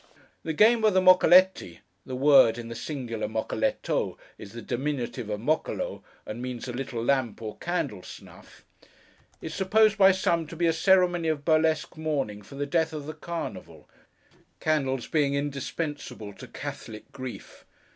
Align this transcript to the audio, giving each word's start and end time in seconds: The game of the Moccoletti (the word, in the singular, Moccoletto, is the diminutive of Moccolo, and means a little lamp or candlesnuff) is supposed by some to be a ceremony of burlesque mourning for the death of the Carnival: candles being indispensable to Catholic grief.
The 0.41 0.51
game 0.53 0.83
of 0.83 0.95
the 0.95 0.99
Moccoletti 0.99 1.81
(the 2.07 2.15
word, 2.15 2.57
in 2.57 2.69
the 2.69 2.73
singular, 2.73 3.27
Moccoletto, 3.27 4.17
is 4.39 4.53
the 4.53 4.61
diminutive 4.63 5.29
of 5.29 5.41
Moccolo, 5.41 6.01
and 6.25 6.41
means 6.41 6.67
a 6.67 6.73
little 6.73 7.05
lamp 7.05 7.39
or 7.39 7.55
candlesnuff) 7.59 8.63
is 9.43 9.53
supposed 9.53 9.99
by 9.99 10.11
some 10.11 10.47
to 10.47 10.55
be 10.55 10.65
a 10.65 10.73
ceremony 10.73 11.27
of 11.27 11.45
burlesque 11.45 11.97
mourning 11.97 12.41
for 12.41 12.55
the 12.55 12.65
death 12.65 12.93
of 12.93 13.05
the 13.05 13.13
Carnival: 13.13 13.87
candles 14.59 15.05
being 15.05 15.35
indispensable 15.35 16.33
to 16.33 16.47
Catholic 16.47 17.11
grief. 17.11 17.63